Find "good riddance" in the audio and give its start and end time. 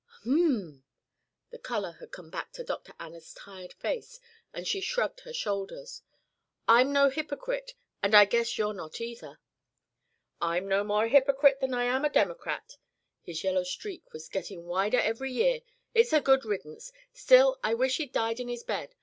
16.21-16.91